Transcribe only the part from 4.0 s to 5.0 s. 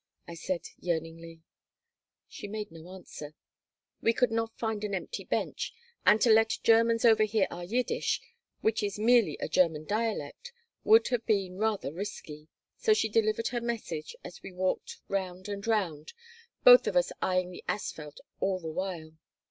We could not find an